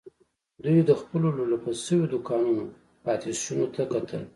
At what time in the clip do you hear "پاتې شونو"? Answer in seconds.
3.03-3.65